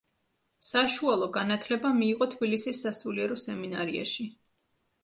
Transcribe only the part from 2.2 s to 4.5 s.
თბილისის სასულიერო სემინარიაში.